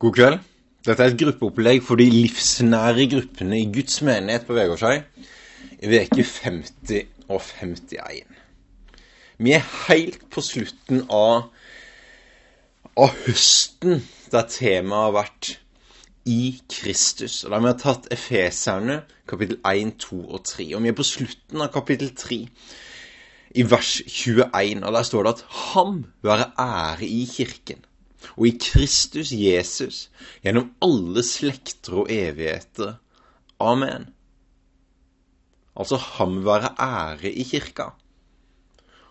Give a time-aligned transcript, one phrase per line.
[0.00, 0.36] God kveld.
[0.88, 4.94] Dette er et gruppeopplegg for de livsnære gruppene i Guds menighet på Vegårshei
[5.76, 8.38] i veke 50 og 51.
[9.44, 11.50] Vi er helt på slutten av,
[12.96, 14.00] av høsten
[14.32, 15.50] der temaet har vært
[16.32, 17.42] i Kristus.
[17.44, 20.70] Og da har tatt Efeserne kapittel 1, 2 og 3.
[20.78, 22.40] Og vi er på slutten av kapittel 3
[23.52, 24.80] i vers 21.
[24.80, 27.84] Og der står det at ham være ære i kirken
[28.36, 30.08] og i Kristus Jesus
[30.44, 32.98] gjennom alle slekter og evigheter.
[33.60, 34.08] Amen.
[35.76, 37.90] Altså ham være ære i kirka.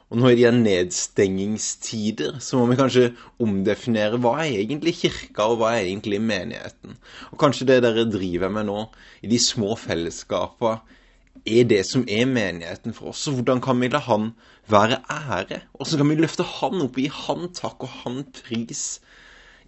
[0.09, 5.59] Og nå i de nedstengingstider så må vi kanskje omdefinere hva er egentlig kirka, og
[5.61, 6.97] hva er egentlig menigheten.
[7.29, 8.79] Og kanskje det dere driver med nå,
[9.21, 10.97] i de små fellesskapene,
[11.45, 13.27] er det som er menigheten for oss.
[13.29, 14.33] Og hvordan kan vi la han
[14.71, 15.61] være ære?
[15.73, 18.83] Hvordan kan vi løfte han opp, gi han takk og han pris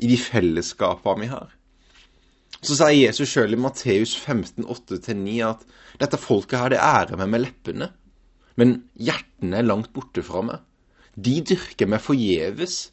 [0.01, 1.49] i de fellesskapene vi har?
[2.61, 5.63] Så sier Jesus sjøl i Matteus 15, 8-9 at
[6.01, 7.87] dette folket her, det ærer meg med leppene,
[8.59, 10.61] men hjertene er langt borte fra meg.
[11.17, 12.91] De dyrker meg forgjeves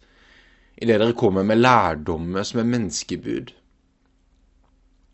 [0.78, 3.52] idet dere kommer med lærdommer som er menneskebud.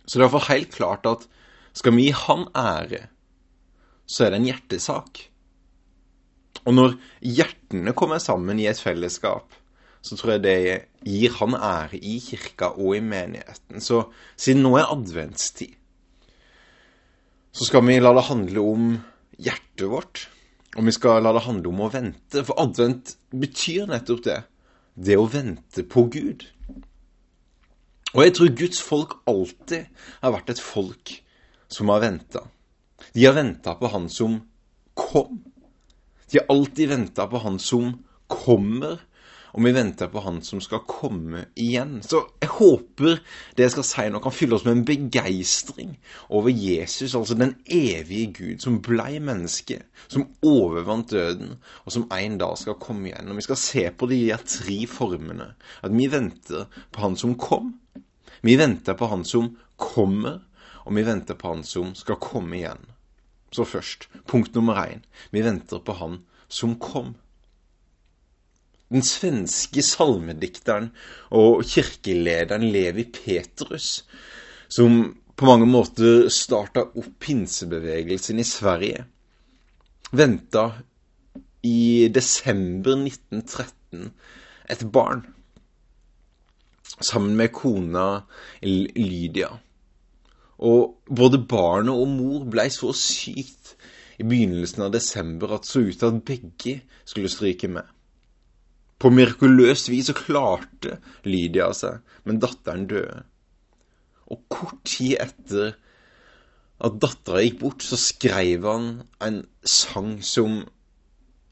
[0.05, 1.27] Så det er iallfall helt klart at
[1.75, 3.07] skal vi gi Han ære,
[4.07, 5.23] så er det en hjertesak.
[6.65, 9.53] Og når hjertene kommer sammen i et fellesskap,
[10.05, 10.59] så tror jeg det
[11.09, 13.81] gir han ære i kirka og i menigheten.
[13.81, 15.73] Så siden nå er adventstid,
[17.55, 18.89] så skal vi la det handle om
[19.39, 20.25] hjertet vårt.
[20.75, 22.43] Og vi skal la det handle om å vente.
[22.43, 24.41] For advent betyr nettopp det.
[24.95, 26.43] Det å vente på Gud.
[28.15, 29.87] Og jeg tror Guds folk alltid
[30.23, 31.15] har vært et folk
[31.71, 32.45] som har venta.
[33.13, 34.41] De har venta på han som
[34.95, 35.43] kom.
[36.31, 37.93] De har alltid venta på han som
[38.27, 39.03] kommer,
[39.55, 42.01] og vi venter på han som skal komme igjen.
[42.03, 43.21] Så jeg håper
[43.55, 45.93] det jeg skal si nå, kan fylle oss med en begeistring
[46.27, 49.79] over Jesus, altså den evige Gud som blei menneske,
[50.11, 51.55] som overvant døden,
[51.85, 53.31] og som en dag skal komme igjen.
[53.31, 55.53] Og vi skal se på de her tre formene.
[55.87, 57.77] At vi venter på han som kom,
[58.43, 60.43] vi venter på han som kommer,
[60.85, 62.83] og vi venter på han som skal komme igjen.
[63.55, 65.05] Så først, punkt nummer én.
[65.31, 67.15] Vi venter på han som kom.
[68.91, 70.91] Den svenske salmedikteren
[71.31, 74.05] og kirkelederen Levi Petrus,
[74.69, 79.07] som på mange måter starta opp pinsebevegelsen i Sverige,
[80.15, 80.67] venta
[81.65, 84.11] i desember 1913
[84.71, 85.25] et barn
[87.01, 88.23] sammen med kona
[88.63, 89.49] Lydia.
[90.63, 93.75] Og både barnet og mor blei så sykt
[94.21, 97.87] i begynnelsen av desember at det så ut til at begge skulle stryke med.
[99.03, 103.25] På mirakuløst vis så klarte Lydia seg, men datteren døde.
[104.31, 105.75] Og kort tid etter
[106.85, 108.89] at dattera gikk bort, så skrev han
[109.25, 110.63] en sang som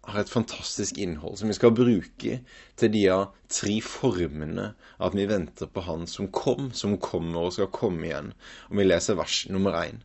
[0.02, 2.38] har et fantastisk innhold som vi skal bruke
[2.80, 3.04] til de
[3.52, 8.32] tre formene at vi venter på Han som kom, som kommer og skal komme igjen.
[8.70, 10.02] Og vi leser vers nummer én.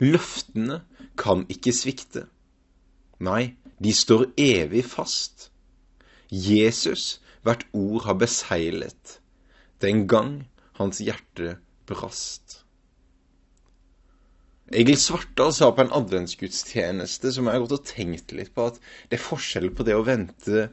[0.00, 0.80] Løftene
[1.18, 2.26] kan ikke svikte.
[3.18, 5.50] Nei, de står evig fast.
[6.30, 9.18] Jesus, hvert ord har beseglet,
[9.82, 10.46] den gang
[10.78, 12.63] hans hjerte brast.
[14.74, 18.80] Egil Svartdal sa på en adventsgudstjeneste som jeg har gått og tenkt litt på, at
[19.06, 20.64] det er forskjell på det å vente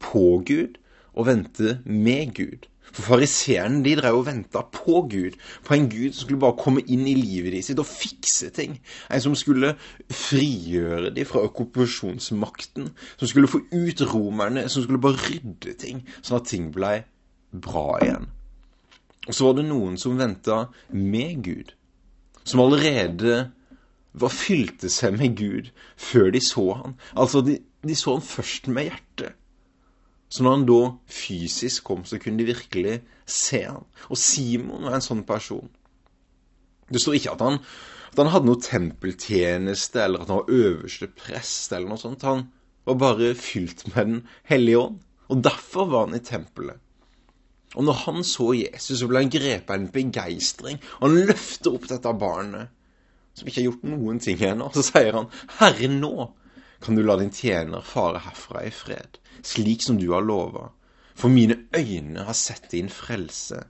[0.00, 0.78] på Gud
[1.12, 2.64] og vente med Gud.
[2.88, 5.36] For fariseerne de drev og venta på Gud,
[5.66, 8.78] på en Gud som skulle bare komme inn i livet de sitt og fikse ting.
[9.12, 9.74] En som skulle
[10.08, 12.88] frigjøre dem fra okkupasjonsmakten,
[13.20, 17.02] som skulle få ut romerne, som skulle bare rydde ting, sånn at ting blei
[17.52, 18.30] bra igjen.
[19.28, 20.62] Og så var det noen som venta
[20.96, 21.74] med Gud
[22.48, 23.48] som allerede
[24.18, 25.68] var fylte seg med Gud
[26.00, 26.96] før de så han.
[27.14, 29.36] Altså, de, de så han først med hjertet.
[30.28, 33.86] Så når han da fysisk kom, så kunne de virkelig se han.
[34.12, 35.68] Og Simon var en sånn person.
[36.88, 37.58] Det står ikke at han,
[38.12, 42.26] at han hadde noe tempeltjeneste, eller at han var øverste prest, eller noe sånt.
[42.28, 42.46] Han
[42.88, 45.00] var bare fylt med Den hellige ånd.
[45.28, 46.80] Og derfor var han i tempelet.
[47.78, 50.80] Og når han så Jesus, så ble han grepet av en begeistring.
[50.98, 52.74] Og han løfter opp dette barnet,
[53.38, 54.72] som ikke har gjort noen ting ennå.
[54.74, 55.30] Så sier han,
[55.60, 56.32] 'Herre, nå
[56.82, 60.68] kan du la din tjener fare herfra i fred, slik som du har lova.
[61.18, 63.64] For mine øyne har sett din frelse,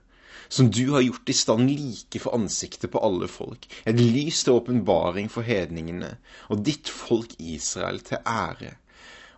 [0.49, 4.57] som du har gjort i stand like for ansiktet på alle folk, et lys til
[4.57, 6.15] åpenbaring for hedningene,
[6.49, 8.75] og ditt folk Israel til ære.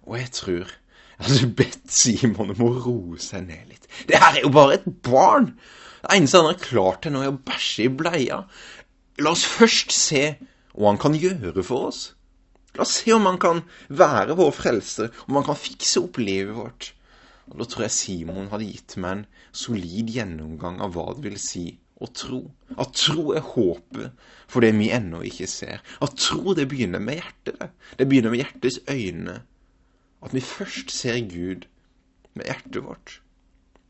[0.07, 0.75] Og jeg tror
[1.25, 3.87] hadde bedt Simon om å roe seg ned litt.
[4.09, 5.53] Det her er jo bare et barn
[6.01, 8.39] Det eneste han har klart til nå, er å bæsje i bleia.
[9.21, 10.23] La oss først se
[10.73, 11.99] hva han kan gjøre for oss.
[12.73, 16.57] La oss se om han kan være vår frelser, om han kan fikse opp livet
[16.57, 16.89] vårt.
[17.51, 21.39] Og Da tror jeg Simon hadde gitt meg en solid gjennomgang av hva det vil
[21.41, 21.65] si
[22.01, 22.41] å tro.
[22.79, 24.17] At tro er håpet
[24.49, 25.83] for det vi ennå ikke ser.
[26.01, 27.75] At tro, det begynner med hjertet.
[27.99, 29.41] Det begynner med hjertets øyne.
[30.21, 31.67] At vi først ser Gud
[32.33, 33.21] med hjertet vårt.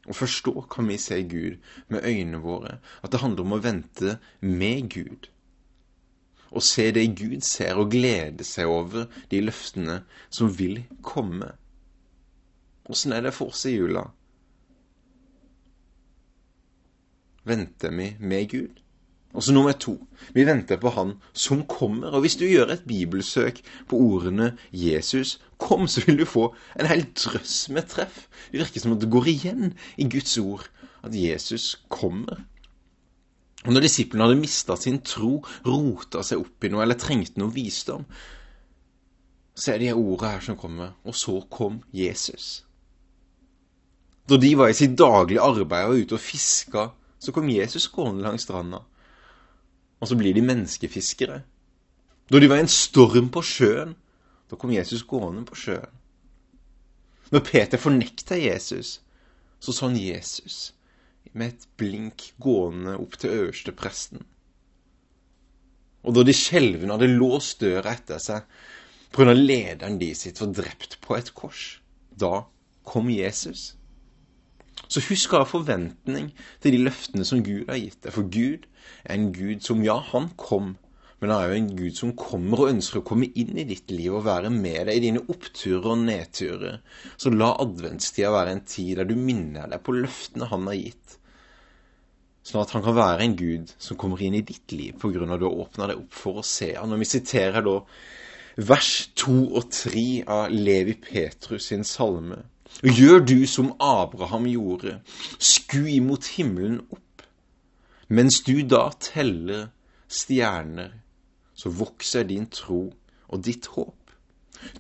[0.08, 1.58] Og forstår kan vi se Gud
[1.88, 2.78] med øynene våre.
[3.04, 5.30] At det handler om å vente med Gud.
[6.52, 11.54] Og se det Gud ser, og glede seg over de løftene som vil komme.
[12.92, 14.10] Åssen er det for oss i jula?
[17.48, 18.81] Venter vi med Gud?
[19.34, 19.96] Og så nummer to
[20.36, 22.12] vi venter på Han som kommer.
[22.12, 26.86] Og hvis du gjør et bibelsøk på ordene 'Jesus kom', så vil du få en
[26.86, 28.28] hel drøss med treff.
[28.52, 30.70] Det virker som at det går igjen i Guds ord
[31.04, 32.44] at Jesus kommer.
[33.66, 37.54] Og når disiplene hadde mista sin tro, rota seg opp i noe eller trengte noe
[37.54, 38.06] visdom,
[39.56, 40.96] så er det de ordene her som kommer.
[41.06, 42.66] Og så kom Jesus.
[44.30, 46.88] Da de var i sitt daglige arbeid og ute og fiska,
[47.22, 48.82] så kom Jesus gående langs stranda.
[50.02, 51.42] Og så blir de menneskefiskere.
[52.32, 53.96] Da de var i en storm på sjøen,
[54.50, 55.98] da kom Jesus gående på sjøen.
[57.32, 59.00] Når Peter fornekta Jesus,
[59.60, 60.74] så så han Jesus
[61.34, 64.26] med et blink gående opp til øverstepresten.
[66.04, 68.48] Og da de skjelvende hadde låst døra etter seg
[69.14, 69.36] pga.
[69.36, 72.48] lederen de sitt var drept på et kors, da
[72.84, 73.76] kom Jesus.
[74.88, 78.16] Så husk å ha forventning til de løftene som Gud har gitt deg.
[78.16, 78.66] For Gud
[79.04, 80.76] en Gud som, ja, han kom,
[81.22, 83.92] men han er jo en Gud som kommer og ønsker å komme inn i ditt
[83.94, 86.80] liv og være med deg i dine oppturer og nedturer.
[87.14, 91.20] Så la adventstida være en tid der du minner deg på løftene han har gitt.
[92.42, 95.44] Sånn at han kan være en Gud som kommer inn i ditt liv av at
[95.44, 96.90] du har åpna deg opp for å se han.
[96.90, 97.78] Og vi siterer da
[98.58, 102.42] vers to og tre av Levi Petrus sin salme.
[102.82, 104.98] Gjør du som Abraham gjorde,
[105.38, 107.06] sku imot himmelen opp.
[108.12, 109.70] Mens du da teller
[110.12, 110.92] stjerner,
[111.56, 112.90] så vokser din tro
[113.32, 114.12] og ditt håp.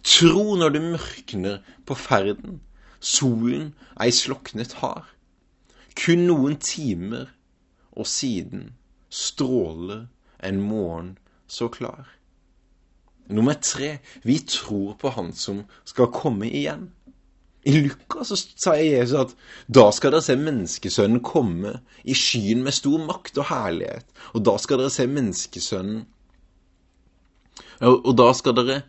[0.03, 2.59] Tro når det mørkner på ferden,
[2.99, 3.71] solen
[4.03, 5.07] ei sloknet har.
[5.95, 7.31] Kun noen timer,
[7.95, 8.73] og siden
[9.07, 10.09] stråler
[10.43, 11.15] en morgen
[11.47, 12.11] så klar.
[13.31, 16.89] Nummer tre, vi tror på Han som skal komme igjen.
[17.61, 19.35] I Lukas så sier Jesus at
[19.69, 24.07] da skal dere se menneskesønnen komme i skyen med stor makt og herlighet.
[24.33, 26.07] Og da skal dere se menneskesønnen
[27.81, 28.81] Og da skal dere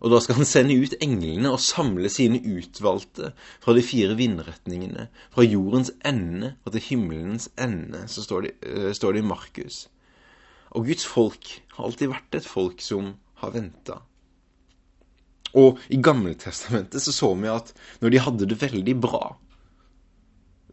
[0.00, 5.08] og da skal han sende ut englene og samle sine utvalgte fra de fire vindretningene,
[5.34, 9.82] fra jordens ende og til himmelens ende, så står det, uh, står det i Markus.
[10.70, 13.12] Og Guds folk har alltid vært et folk som
[13.42, 14.00] har venta.
[15.58, 19.24] Og i Gammeltestamentet så så vi at når de hadde det veldig bra,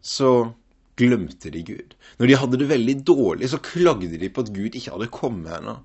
[0.02, 0.52] så
[0.98, 1.94] glemte de Gud.
[2.18, 5.58] Når de hadde det veldig dårlig, så klagde de på at Gud ikke hadde kommet
[5.58, 5.78] ennå.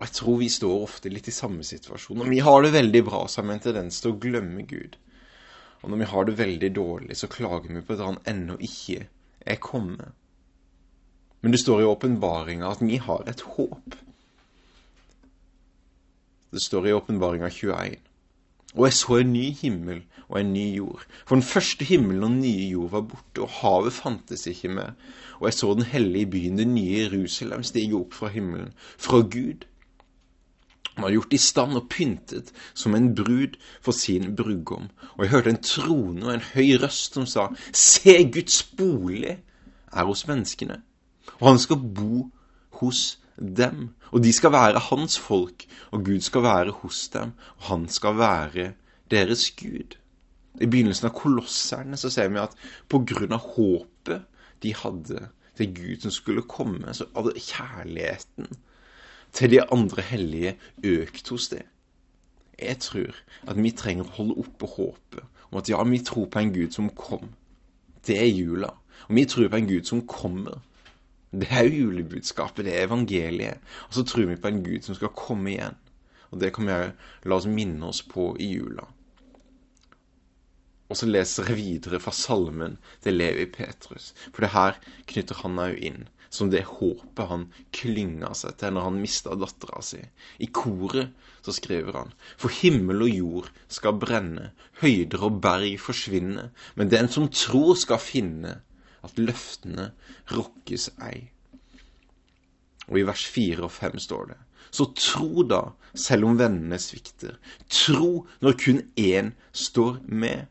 [0.00, 2.22] Og jeg tror vi står ofte litt i samme situasjon.
[2.22, 4.96] Når vi har det veldig bra, så har vi en tendens til å glemme Gud.
[5.80, 9.06] Og når vi har det veldig dårlig, så klager vi på at han ennå ikke
[9.44, 10.16] er kommet.
[11.40, 13.96] Men det står i åpenbaringa at vi har et håp.
[16.50, 17.96] Det står i åpenbaringa 21.
[18.74, 21.02] Og jeg så en ny himmel og en ny jord.
[21.26, 24.92] For den første himmelen og den nye jord var borte, og havet fantes ikke mer.
[25.40, 29.66] Og jeg så den hellige byen, det nye Jerusalem, stige opp fra himmelen, fra Gud.
[30.94, 34.90] Han var gjort i stand og pyntet som en brud for sin brudgom.
[35.16, 39.38] Og jeg hørte en trone og en høy røst som sa, Se, Guds bolig
[39.92, 40.82] er hos menneskene,
[41.40, 42.28] og han skal bo
[42.80, 43.90] hos dem.
[44.10, 48.18] Og de skal være hans folk, og Gud skal være hos dem, og han skal
[48.18, 48.72] være
[49.10, 49.96] deres Gud.
[50.60, 52.56] I begynnelsen av kolosserne så ser vi at
[52.90, 54.26] av håpet
[54.62, 58.50] de hadde til Gud som skulle komme, så hadde kjærligheten
[59.32, 61.62] til de andre hellige økt hos det.
[62.58, 63.14] Jeg tror
[63.48, 66.74] at vi trenger å holde oppe håpet om at ja, vi tror på en Gud
[66.74, 67.30] som kom.
[68.06, 68.70] Det er jula.
[69.08, 70.60] Og vi tror på en Gud som kommer.
[71.30, 73.60] Det er jo julebudskapet, det er evangeliet.
[73.88, 75.76] Og så tror vi på en Gud som skal komme igjen.
[76.30, 78.86] Og det kan vi òg la oss minne oss på i jula.
[80.90, 84.78] Og så leser jeg videre fra salmen til Levi Petrus, for det her
[85.12, 87.44] knytter han òg inn, som det håpet han
[87.74, 90.00] klynga seg til når han mista dattera si.
[90.42, 91.14] I koret
[91.46, 94.48] så skriver han, for himmel og jord skal brenne,
[94.82, 98.58] høyder og berg forsvinne, men den som tror skal finne,
[99.06, 99.90] at løftene
[100.32, 101.30] rokkes ei.
[102.90, 104.38] Og i vers 4 og 5 står det
[104.70, 105.62] Så tro da,
[105.94, 107.38] selv om vennene svikter.
[107.68, 110.46] Tro når kun én står med.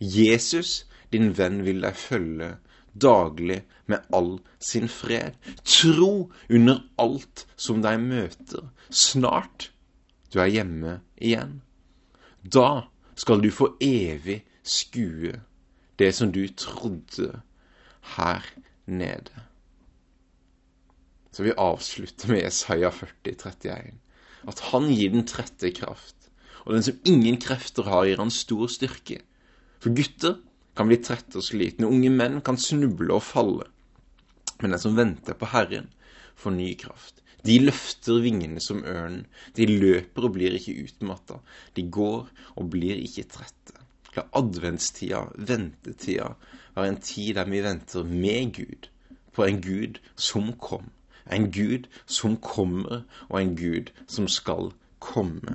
[0.00, 2.54] Jesus, din venn, vil deg følge
[2.98, 5.36] daglig med all sin fred.
[5.64, 8.70] Tro under alt som deg møter.
[8.90, 9.70] Snart
[10.32, 11.60] du er hjemme igjen.
[12.42, 12.88] Da
[13.18, 15.40] skal du få evig skue
[15.98, 17.40] det som du trodde
[18.16, 18.44] her
[18.86, 19.44] nede.
[21.32, 23.98] Så vi avslutter med Isaiah 40, 31.
[24.48, 26.16] At han gir den trette kraft.
[26.64, 29.20] Og den som ingen krefter har, gir han stor styrke.
[29.78, 30.40] For gutter
[30.76, 31.86] kan bli trette og slitne.
[31.86, 33.68] Unge menn kan snuble og falle.
[34.58, 35.88] Men den som venter på Herren,
[36.38, 37.22] får ny kraft.
[37.46, 39.26] De løfter vingene som ørnen.
[39.54, 41.38] De løper og blir ikke utmatta.
[41.78, 42.26] De går
[42.56, 43.78] og blir ikke trette.
[44.18, 46.32] La adventstida, ventetida,
[46.74, 48.88] være en tid der vi venter med Gud
[49.32, 50.90] på en Gud som kom.
[51.30, 55.54] En Gud som kommer, og en Gud som skal komme.